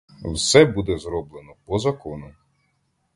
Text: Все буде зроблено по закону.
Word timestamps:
Все 0.33 0.65
буде 0.65 0.97
зроблено 0.97 1.55
по 1.65 1.79
закону. 1.79 2.33